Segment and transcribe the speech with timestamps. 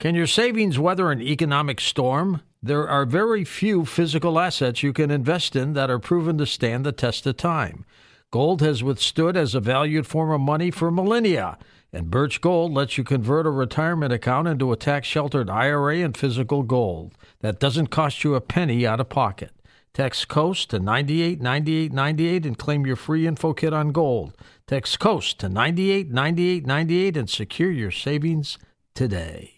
[0.00, 2.42] Can your savings weather an economic storm?
[2.62, 6.86] There are very few physical assets you can invest in that are proven to stand
[6.86, 7.84] the test of time.
[8.30, 11.58] Gold has withstood as a valued form of money for millennia,
[11.92, 16.16] and Birch Gold lets you convert a retirement account into a tax sheltered IRA and
[16.16, 19.50] physical gold that doesn't cost you a penny out of pocket.
[19.94, 24.36] Text COAST to 989898 and claim your free info kit on gold.
[24.68, 28.58] Text COAST to 989898 and secure your savings
[28.94, 29.57] today.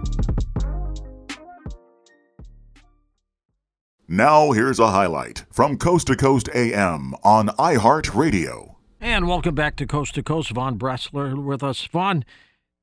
[4.13, 8.75] Now, here's a highlight from Coast to Coast AM on iHeartRadio.
[8.99, 10.51] And welcome back to Coast to Coast.
[10.51, 11.85] Von Braschler with us.
[11.85, 12.25] Von,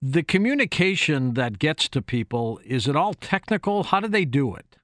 [0.00, 3.82] the communication that gets to people, is it all technical?
[3.82, 4.78] How do they do it?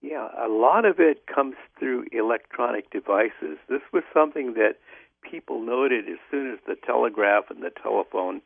[0.00, 3.58] Yeah, a lot of it comes through electronic devices.
[3.68, 4.76] This was something that
[5.20, 8.40] people noted as soon as the telegraph and the telephone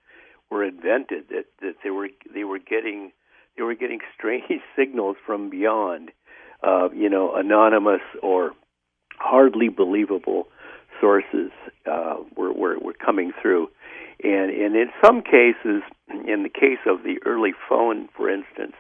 [0.51, 3.13] were invented that, that they were they were getting
[3.57, 6.11] they were getting strange signals from beyond
[6.63, 8.53] uh, you know, anonymous or
[9.17, 10.49] hardly believable
[11.01, 11.51] sources
[11.91, 13.69] uh, were, were, were coming through.
[14.23, 15.83] And, and in some cases,
[16.27, 18.75] in the case of the early phone, for instance,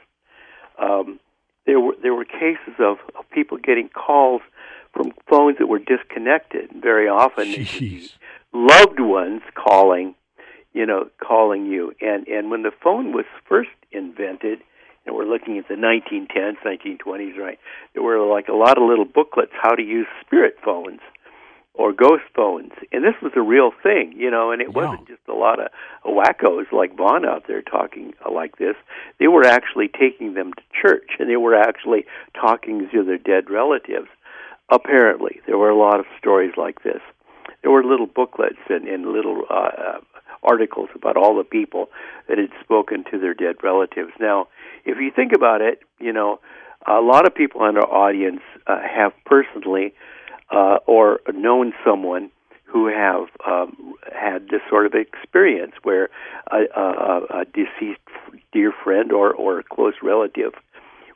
[0.78, 1.18] um,
[1.66, 4.42] there were there were cases of, of people getting calls
[4.92, 6.70] from phones that were disconnected.
[6.80, 7.47] Very often,
[8.52, 10.14] loved ones calling,
[10.72, 11.92] you know, calling you.
[12.00, 14.60] And and when the phone was first invented,
[15.06, 17.58] and we're looking at the 1910s, 1920s, right?
[17.94, 21.00] There were like a lot of little booklets how to use spirit phones
[21.74, 24.50] or ghost phones, and this was a real thing, you know.
[24.50, 24.74] And it yeah.
[24.74, 25.68] wasn't just a lot of
[26.04, 28.74] wackos like Von out there talking like this.
[29.18, 33.48] They were actually taking them to church, and they were actually talking to their dead
[33.48, 34.08] relatives.
[34.70, 37.00] Apparently, there were a lot of stories like this.
[37.62, 40.00] There were little booklets and, and little uh, uh,
[40.42, 41.88] articles about all the people
[42.28, 44.12] that had spoken to their dead relatives.
[44.18, 44.48] Now,
[44.84, 46.40] if you think about it, you know,
[46.86, 49.92] a lot of people in our audience uh, have personally
[50.50, 52.30] uh, or known someone
[52.64, 56.08] who have um, had this sort of experience where
[56.50, 58.00] a, a, a deceased
[58.52, 60.52] dear friend or, or a close relative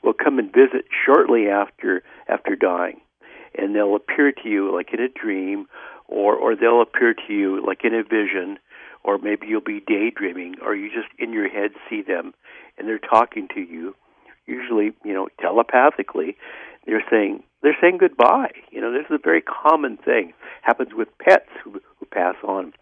[0.03, 3.01] will come and visit shortly after after dying,
[3.57, 5.67] and they'll appear to you like in a dream,
[6.09, 8.59] or or they'll appear to you like in a vision,
[9.05, 12.35] or maybe you'll be daydreaming, or you just in your head see them,
[12.79, 13.95] and they're talking to you,
[14.47, 16.37] usually you know telepathically.
[16.87, 18.53] They're saying they're saying goodbye.
[18.71, 20.33] You know, this is a very common thing.
[20.63, 22.73] Happens with pets who, who pass on.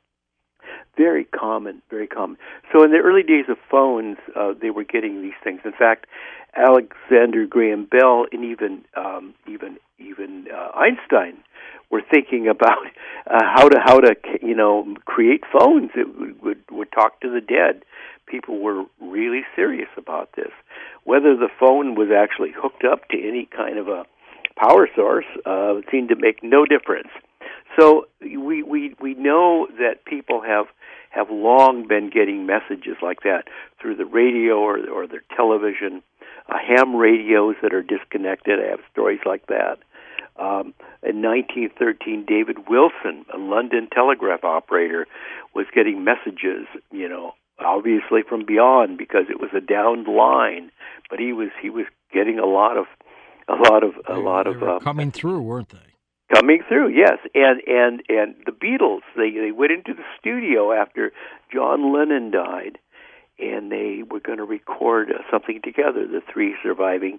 [0.97, 2.37] Very common, very common.
[2.73, 5.61] So in the early days of phones, uh, they were getting these things.
[5.65, 6.07] In fact,
[6.57, 11.39] Alexander Graham Bell and even um, even even uh, Einstein
[11.91, 12.87] were thinking about
[13.31, 17.31] uh, how to how to you know create phones that would, would would talk to
[17.31, 17.85] the dead.
[18.27, 20.51] People were really serious about this.
[21.05, 24.05] Whether the phone was actually hooked up to any kind of a
[24.57, 27.09] power source uh, seemed to make no difference.
[27.79, 30.67] So we we we know that people have
[31.11, 33.45] have long been getting messages like that
[33.81, 36.03] through the radio or or their television,
[36.49, 38.59] uh, ham radios that are disconnected.
[38.61, 39.79] I have stories like that.
[40.39, 40.73] Um,
[41.03, 45.07] in 1913, David Wilson, a London telegraph operator,
[45.55, 50.71] was getting messages, you know, obviously from beyond because it was a downed line,
[51.11, 52.87] but he was he was getting a lot of
[53.49, 55.92] a lot of a They- lot they of um, coming through, weren't they?
[56.33, 57.19] Coming through yes.
[57.35, 61.13] And and and the beatles they they went into the studio after
[61.53, 62.79] john lennon died
[63.39, 67.19] and they were going to record uh, something together the three surviving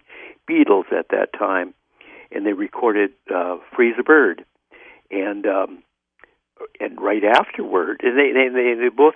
[0.50, 1.74] beatles at that time.
[2.32, 4.46] And they recorded uh Free as a Bird.
[5.12, 5.84] And um
[6.80, 9.16] and right afterward and they they they, they both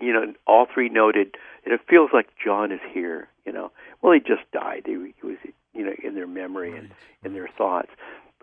[0.00, 3.72] you know all three noted that it feels like john is here you know.
[4.00, 4.84] Well he just died.
[4.86, 5.36] He, he was
[5.74, 6.90] you know in their memory and
[7.22, 7.90] in their thoughts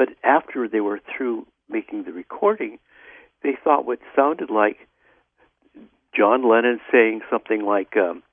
[0.01, 2.80] but after they were through making the recording,
[3.44, 4.88] they thought what sounded like
[6.18, 8.24] John Lennon saying something like, um,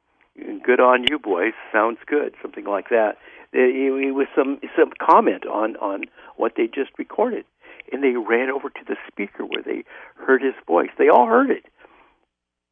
[0.65, 1.53] "Good on you, boys.
[1.71, 3.19] Sounds good." Something like that.
[3.53, 6.05] It, it was some some comment on on
[6.37, 7.45] what they just recorded,
[7.93, 9.85] and they ran over to the speaker where they
[10.17, 10.89] heard his voice.
[10.97, 11.67] They all heard it,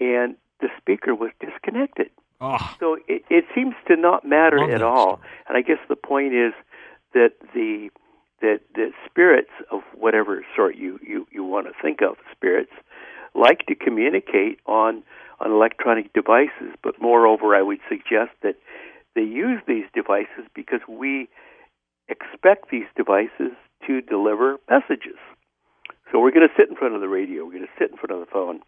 [0.01, 2.09] and the speaker was disconnected.
[2.41, 5.17] Oh, So it, it seems to not matter at all.
[5.17, 5.29] story.
[5.49, 6.55] And I guess the point is
[7.13, 7.91] that the
[8.47, 12.73] that that spirits of whatever sort you you you want to think of spirits
[13.35, 15.03] like to communicate on
[15.41, 18.57] on electronic devices, but moreover, I would suggest that
[19.15, 21.29] they use these devices because we
[22.09, 23.53] expect these devices
[23.87, 25.21] to deliver messages.
[26.11, 27.45] So we're going to sit in front of the radio.
[27.45, 28.61] We're going to sit in front of the phone.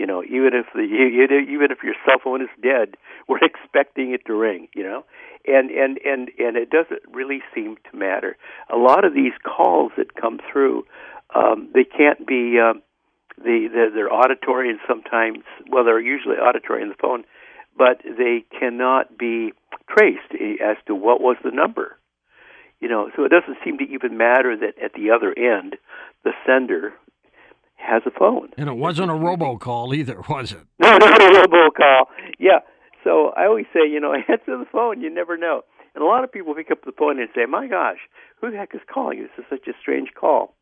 [0.00, 0.80] You know, even if the
[1.52, 2.96] even if your cell phone is dead,
[3.28, 4.68] we're expecting it to ring.
[4.74, 5.04] You know,
[5.46, 8.38] and and and and it doesn't really seem to matter.
[8.72, 10.86] A lot of these calls that come through,
[11.34, 12.58] um, they can't be.
[12.58, 12.80] Um,
[13.36, 17.24] they they're, they're auditory and sometimes well they're usually auditory in the phone,
[17.76, 19.52] but they cannot be
[19.86, 20.32] traced
[20.62, 21.98] as to what was the number.
[22.80, 25.76] You know, so it doesn't seem to even matter that at the other end,
[26.24, 26.94] the sender
[27.80, 28.50] has a phone.
[28.56, 30.60] and it wasn't a robocall either, was it?
[30.78, 32.04] No, not a robocall.
[32.38, 32.60] Yeah.
[33.04, 35.00] So I always say, you know, answer the phone.
[35.00, 35.62] You never know.
[35.94, 37.98] And a lot of people pick up the phone and say, "My gosh,
[38.40, 39.18] who the heck is calling?
[39.18, 39.24] you?
[39.36, 40.54] This is such a strange call."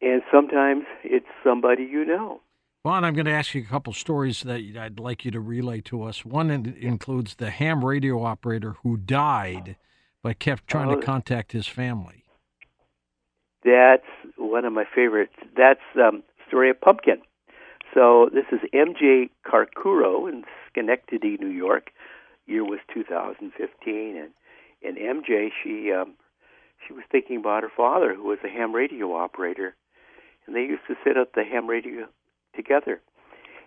[0.00, 2.40] And sometimes it's somebody you know.
[2.84, 5.40] Well, and I'm going to ask you a couple stories that I'd like you to
[5.40, 6.24] relay to us.
[6.24, 9.76] One in- includes the ham radio operator who died,
[10.22, 10.94] but kept trying Oh.
[10.96, 12.24] to contact his family.
[13.68, 14.06] That's
[14.36, 15.34] one of my favorites.
[15.56, 17.20] That's um, story of pumpkin.
[17.94, 21.90] So this is MJ Carcuro in Schenectady, New York.
[22.46, 24.30] Year was 2015, and
[24.82, 26.14] and MJ she um,
[26.86, 29.74] she was thinking about her father, who was a ham radio operator,
[30.46, 32.06] and they used to sit at the ham radio
[32.56, 33.00] together.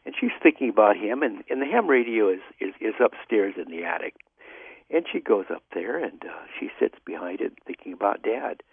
[0.03, 3.69] And she's thinking about him, and, and the ham radio is, is is upstairs in
[3.71, 4.15] the attic.
[4.89, 8.63] And she goes up there, and uh, she sits behind it, thinking about Dad.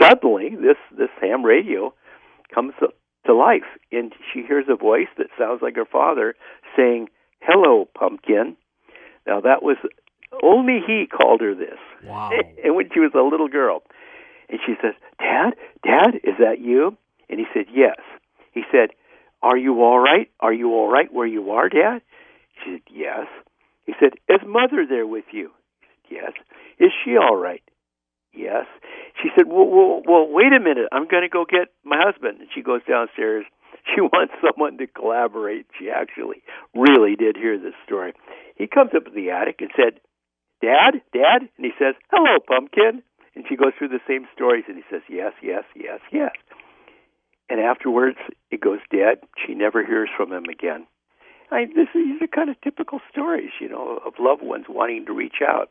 [0.00, 1.92] Suddenly, this this ham radio
[2.54, 2.88] comes to,
[3.26, 6.34] to life, and she hears a voice that sounds like her father
[6.76, 7.08] saying,
[7.40, 8.56] "Hello, pumpkin."
[9.26, 9.76] Now that was
[10.42, 12.30] only he called her this, Wow.
[12.64, 13.82] and when she was a little girl,
[14.48, 16.96] and she says, "Dad, Dad, is that you?"
[17.28, 17.96] And he said, "Yes."
[18.52, 18.90] He said,
[19.42, 20.30] "Are you all right?
[20.40, 22.00] Are you all right where you are, Dad?"
[22.64, 23.26] She said, "Yes."
[23.84, 25.50] He said, "Is Mother there with you?"
[26.08, 26.32] He said, "Yes."
[26.78, 27.62] "Is she all right?"
[28.36, 28.66] "Yes."
[29.22, 30.88] She said, "Well, well, well wait a minute.
[30.92, 33.44] I'm going to go get my husband." And she goes downstairs.
[33.94, 35.66] She wants someone to collaborate.
[35.78, 36.42] She actually
[36.74, 38.14] really did hear this story.
[38.56, 40.00] He comes up to the attic and said,
[40.60, 43.04] "Dad, Dad," and he says, "Hello, pumpkin."
[43.36, 46.32] And she goes through the same stories, and he says, "Yes, yes, yes, yes."
[47.48, 48.18] And afterwards,
[48.50, 49.20] it goes dead.
[49.46, 50.86] She never hears from him again.
[51.50, 55.12] I, this, these are kind of typical stories, you know, of loved ones wanting to
[55.12, 55.70] reach out,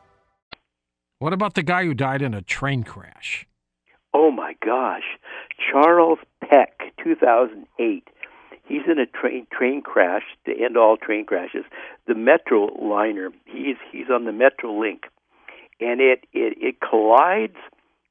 [1.21, 3.45] What about the guy who died in a train crash?
[4.11, 5.03] Oh my gosh,
[5.71, 8.07] Charles Peck, 2008.
[8.65, 11.63] He's in a train train crash to end all train crashes.
[12.07, 13.29] The Metro liner.
[13.45, 15.03] He's he's on the Metro Link,
[15.79, 17.57] and it it, it collides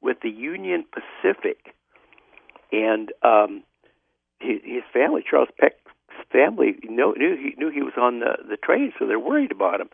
[0.01, 1.75] with the Union Pacific,
[2.71, 3.65] and um,
[4.39, 5.75] his, his family, Charles Peck's
[6.31, 9.81] family, knew knew he knew he was on the the train, so they're worried about
[9.81, 9.89] him.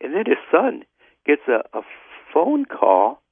[0.00, 0.84] And then his son
[1.26, 1.82] gets a, a
[2.34, 3.22] phone call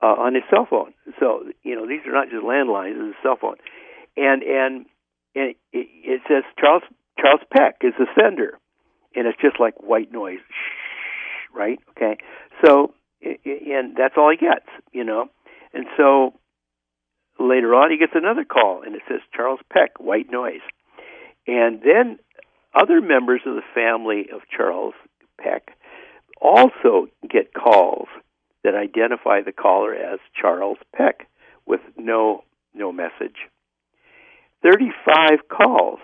[0.00, 0.94] uh, on his cell phone.
[1.20, 3.56] So you know these are not just landlines; it's a cell phone,
[4.16, 4.86] and and
[5.34, 6.82] and it, it says Charles
[7.18, 8.58] Charles Peck is the sender,
[9.14, 11.78] and it's just like white noise, shh, right?
[11.90, 12.16] Okay,
[12.64, 15.26] so and that's all he gets, you know,
[15.72, 16.34] and so
[17.38, 20.62] later on he gets another call, and it says Charles Peck, white noise,
[21.46, 22.18] and then
[22.74, 24.94] other members of the family of Charles
[25.38, 25.76] Peck
[26.42, 28.08] also get calls
[28.64, 31.28] that identify the caller as Charles Peck
[31.66, 32.44] with no
[32.74, 33.48] no message.
[34.62, 35.98] 35 calls.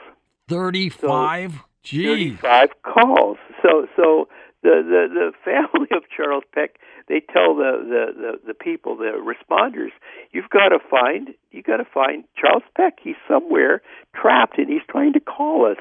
[0.49, 1.52] 35?
[1.52, 2.38] So, Jeez.
[2.40, 3.38] 35 calls.
[3.62, 4.28] So so
[4.62, 6.78] the, the the family of Charles Peck
[7.09, 9.92] they tell the, the, the, the people, the responders,
[10.30, 12.99] you've got to find you got to find Charles Peck.
[13.02, 13.83] He's somewhere
[14.14, 15.78] trapped and he's trying to call us.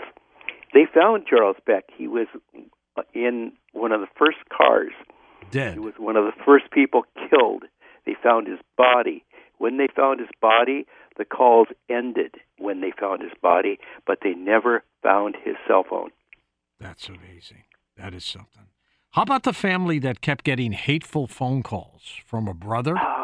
[0.73, 1.85] They found Charles Peck.
[1.95, 2.27] He was
[3.13, 4.91] in one of the first cars.
[5.51, 5.73] Dead.
[5.73, 7.63] He was one of the first people killed.
[8.05, 9.23] They found his body.
[9.59, 10.85] When they found his body,
[11.17, 16.09] the calls ended when they found his body, but they never found his cell phone.
[16.79, 17.63] That's amazing.
[17.95, 18.67] That is something.
[19.11, 22.93] How about the family that kept getting hateful phone calls from a brother?
[22.97, 23.16] Ah,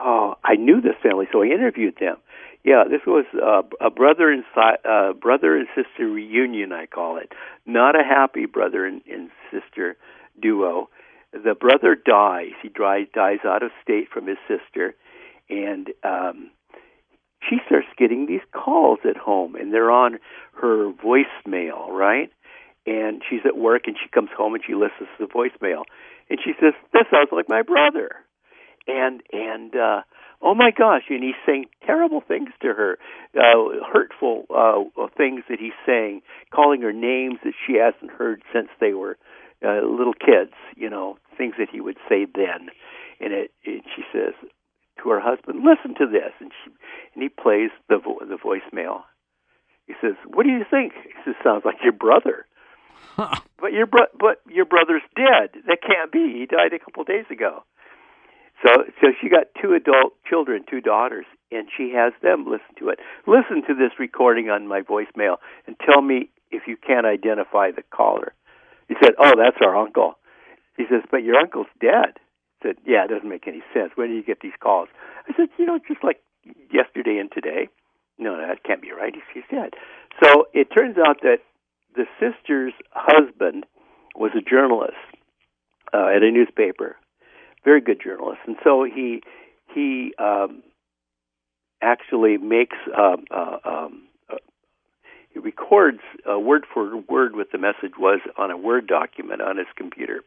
[0.43, 2.17] I knew this family, so I interviewed them.
[2.63, 6.71] Yeah, this was uh, a brother and si- uh, brother and sister reunion.
[6.71, 7.31] I call it
[7.65, 9.97] not a happy brother and, and sister
[10.41, 10.89] duo.
[11.33, 12.51] The brother dies.
[12.61, 14.95] He dies dies out of state from his sister,
[15.49, 16.51] and um,
[17.49, 20.19] she starts getting these calls at home, and they're on
[20.61, 22.31] her voicemail, right?
[22.85, 25.83] And she's at work, and she comes home and she listens to the voicemail,
[26.29, 28.11] and she says, "This sounds like my brother,"
[28.87, 30.01] and and uh,
[30.43, 32.97] oh my gosh, and he's saying terrible things to her,
[33.35, 36.21] uh, hurtful uh, things that he's saying,
[36.53, 39.17] calling her names that she hasn't heard since they were
[39.65, 42.69] uh, little kids, you know, things that he would say then.
[43.19, 44.33] And it, and she says
[45.01, 46.71] to her husband, "Listen to this," and she
[47.15, 49.03] and he plays the vo- the voicemail.
[49.87, 52.45] He says, "What do you think?" He says, "Sounds like your brother."
[53.59, 55.61] But your bro- but your brother's dead.
[55.67, 56.39] That can't be.
[56.39, 57.63] He died a couple of days ago.
[58.65, 62.89] So so she got two adult children, two daughters, and she has them listen to
[62.89, 62.99] it.
[63.27, 67.83] Listen to this recording on my voicemail and tell me if you can't identify the
[67.93, 68.33] caller.
[68.87, 70.17] He said, "Oh, that's our uncle."
[70.77, 72.19] He says, "But your uncle's dead."
[72.61, 73.91] I said, "Yeah, it doesn't make any sense.
[73.95, 74.89] Where do you get these calls?"
[75.27, 76.21] I said, "You know, just like
[76.71, 77.69] yesterday and today."
[78.17, 79.13] No, that can't be right.
[79.13, 79.73] He's, he's dead.
[80.23, 81.39] So it turns out that
[81.95, 83.65] the sister's husband
[84.15, 84.93] was a journalist
[85.93, 86.95] uh, at a newspaper,
[87.63, 89.21] very good journalist, and so he
[89.73, 90.63] he um,
[91.81, 94.37] actually makes um, uh, um, uh,
[95.29, 99.57] he records uh, word for word what the message was on a Word document on
[99.57, 100.21] his computer.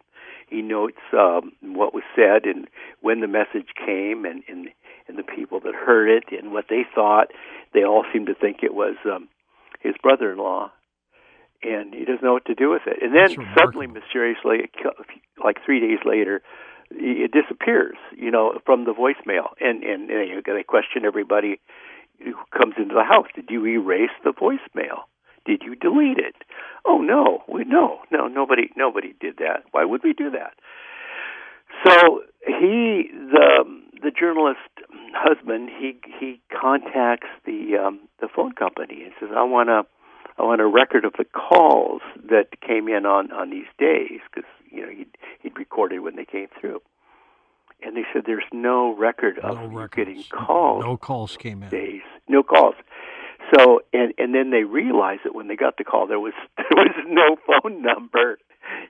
[0.49, 2.69] He notes um, what was said and
[3.01, 4.69] when the message came, and, and
[5.09, 7.29] and the people that heard it and what they thought.
[7.75, 9.29] They all seem to think it was um,
[9.81, 10.71] his brother-in-law,
[11.63, 13.03] and he doesn't know what to do with it.
[13.03, 14.71] And then suddenly, mysteriously,
[15.43, 16.43] like three days later,
[16.91, 17.97] it disappears.
[18.17, 21.61] You know, from the voicemail, and and, and they question everybody
[22.23, 23.27] who comes into the house.
[23.35, 25.05] Did you erase the voicemail?
[25.45, 26.35] Did you delete it?
[26.85, 29.65] Oh no, we no, no, nobody, nobody did that.
[29.71, 30.55] Why would we do that?
[31.85, 33.65] So he, the
[34.03, 34.59] the journalist
[35.15, 39.85] husband, he he contacts the um, the phone company and says, "I want to,
[40.39, 44.49] I want a record of the calls that came in on on these days because
[44.77, 46.81] you know he'd he'd recorded when they came through.
[47.83, 50.83] And they said there's no record of No you getting calls.
[50.83, 51.69] No calls came in.
[51.69, 52.75] days, no calls.
[53.55, 56.67] So and and then they realized that when they got the call, there was there
[56.71, 58.39] was no phone number.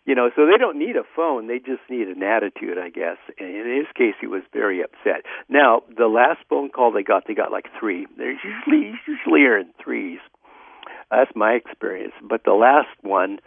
[0.06, 3.18] You know, so they don't need a phone; they just need an attitude, I guess.
[3.38, 5.26] And in his case, he was very upset.
[5.50, 8.06] Now, the last phone call they got, they got like three.
[8.16, 10.20] There's usually usually are in threes.
[11.10, 12.14] That's my experience.
[12.22, 13.38] But the last one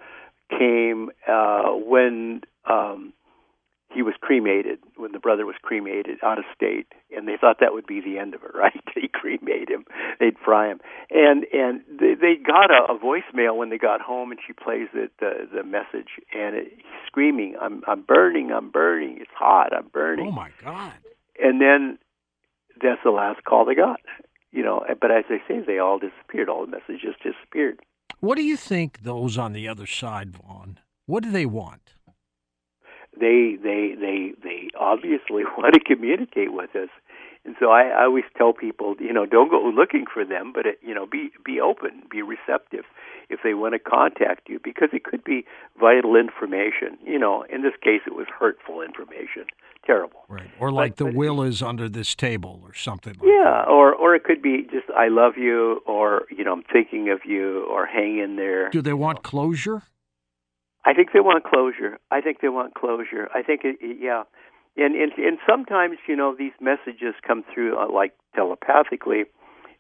[0.50, 3.14] came uh, when um,
[3.94, 7.74] he was cremated, when the brother was cremated out of state, and they thought that
[7.74, 8.80] would be the end of it, right?
[8.96, 9.86] they cremate him,
[10.20, 10.80] they'd fry him,
[11.10, 14.88] and and they, they got a, a voicemail when they got home, and she plays
[14.94, 19.74] it, the the message, and it, he's screaming, "I'm I'm burning, I'm burning, it's hot,
[19.76, 20.94] I'm burning." Oh my God!
[21.42, 21.98] and then
[22.82, 24.00] that's the last call they got.
[24.52, 26.50] You know, but as they say, they all disappeared.
[26.50, 27.80] All the messages disappeared.
[28.20, 30.80] What do you think those on the other side, Von?
[31.06, 31.96] What do they want?
[33.20, 36.90] They they they they obviously want to communicate with us,
[37.46, 40.66] and so I, I always tell people, you know, don't go looking for them, but
[40.66, 42.86] it, you know, be be open, be receptive
[43.30, 45.46] if they want to contact you, because it could be
[45.80, 46.98] vital information.
[47.06, 49.46] You know, in this case, it was hurtful information,
[49.86, 50.22] terrible.
[50.28, 50.50] Right.
[50.60, 53.94] Or like But- the but- will is under this table or something like Yeah, or
[53.94, 57.64] or it could be just I love you, or you know I'm thinking of you,
[57.66, 58.70] or hang in there.
[58.70, 59.84] Do they want closure?
[60.86, 62.00] I think they want closure.
[62.10, 63.30] I think they want closure.
[63.36, 64.24] I think it, it, yeah,
[64.78, 69.26] and and and sometimes you know these messages come through uh, like telepathically.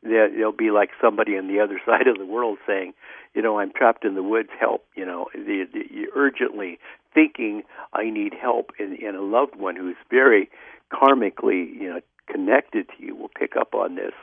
[0.02, 2.94] That there'll be like somebody on the other side of the world saying,
[3.34, 4.50] you know, I'm trapped in the woods.
[4.58, 4.86] Help!
[4.96, 6.80] You know, the, the, urgently
[7.14, 10.50] thinking I need help, and, and a loved one who's very
[10.92, 12.00] karmically, you know,
[12.32, 14.14] connected to you will pick up on this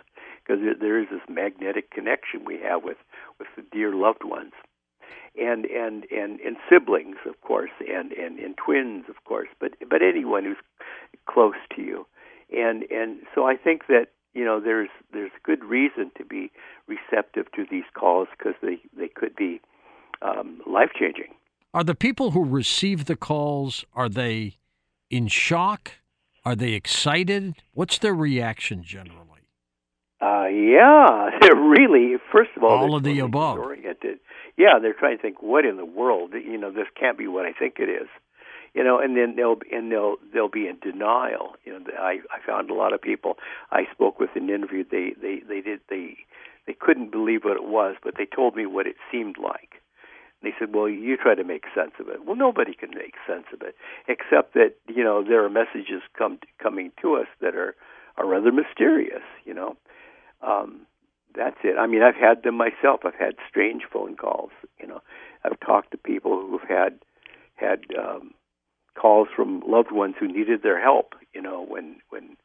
[0.43, 2.99] because there is this magnetic connection we have with
[3.39, 4.53] with the dear loved ones
[5.39, 10.03] and and and and siblings of course and and and twins of course but but
[10.03, 10.57] anyone who's
[11.27, 12.07] close to you
[12.55, 16.51] and and so i think that you know there's there's good reason to be
[16.87, 19.61] receptive to these calls because they they could be
[20.23, 21.35] um, life changing
[21.75, 24.57] Are the people who receive the calls are they
[25.11, 25.93] in shock?
[26.45, 27.55] Are they excited?
[27.75, 29.36] What's their reaction generally?
[30.21, 32.17] Uh, yeah, they're really.
[32.33, 33.57] First of all, All of the above.
[33.59, 34.19] Disoriented.
[34.57, 36.33] Yeah, they're trying to think, what in the world?
[36.33, 38.09] You know, this can't be what I think it is.
[38.75, 41.55] You know, and then they'll and they'll they'll be in denial.
[41.65, 43.37] You know, I I found a lot of people
[43.71, 44.89] I spoke with and interviewed.
[44.91, 46.17] They they they did they
[46.67, 49.81] they couldn't believe what it was, but they told me what it seemed like.
[50.43, 53.15] And they said, "Well, you try to make sense of it." Well, nobody can make
[53.27, 53.77] sense of it,
[54.09, 57.75] except that you know there are messages come coming to us that are
[58.19, 59.23] are rather mysterious.
[59.47, 59.77] You know,
[60.43, 60.87] um,
[61.35, 61.77] that's it.
[61.79, 63.01] I mean, I've had them myself.
[63.05, 64.51] I've had strange phone calls.
[64.81, 65.01] You know,
[65.45, 66.99] I've talked to people who've had
[67.57, 68.33] had um,
[69.01, 71.15] calls from loved ones who needed their help.
[71.35, 72.37] You know, when when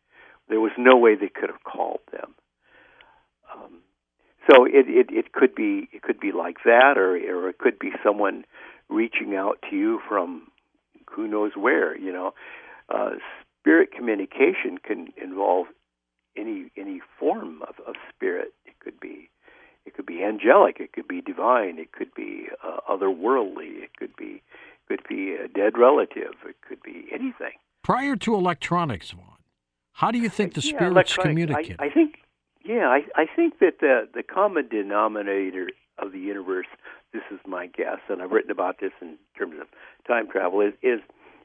[0.49, 2.35] there was no way they could have called them.
[3.53, 3.79] Um,
[4.49, 7.79] so it, it it could be it could be like that, or or it could
[7.79, 8.43] be someone
[8.89, 10.47] reaching out to you from
[11.09, 11.97] who knows where.
[11.97, 12.33] You know,
[12.93, 13.11] uh,
[13.59, 15.67] spirit communication can involve
[16.37, 18.53] any any form of, of spirit.
[18.65, 19.29] It could be
[19.85, 20.79] it could be angelic.
[20.79, 21.79] It could be divine.
[21.79, 23.83] It could be uh, otherworldly.
[23.83, 24.41] It could be
[24.87, 26.33] could be a dead relative.
[26.45, 27.53] It could be anything.
[27.83, 29.25] Prior to electronics, Von,
[29.93, 31.77] how do you think the Yeah, spirits communicate?
[31.79, 32.17] I, I think,
[32.63, 36.67] yeah, I, I think that the the common denominator of the universe.
[37.13, 39.67] This is my guess, and I've written about this in terms of
[40.07, 40.61] time travel.
[40.61, 40.99] Is is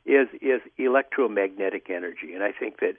[0.04, 2.94] is is electromagnetic energy, and I think that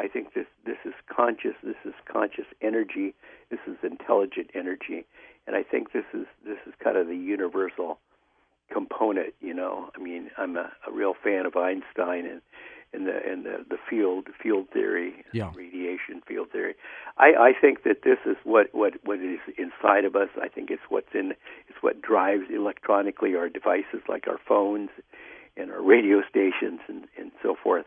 [0.00, 1.56] I think this this is conscious.
[1.62, 3.14] This is conscious energy.
[3.50, 5.04] This is intelligent energy,
[5.46, 7.98] and I think this is this is kind of the universal
[8.72, 9.34] component.
[9.40, 12.40] You know, I mean, I'm a, a real fan of Einstein and
[12.92, 15.50] and the and the, the field field theory, Yeah.
[15.54, 16.74] radiation field theory.
[17.18, 20.28] I, I think that this is what, what, what is inside of us.
[20.40, 21.32] I think it's what's in
[21.68, 24.90] it's what drives electronically our devices like our phones
[25.56, 27.86] and our radio stations and, and so forth.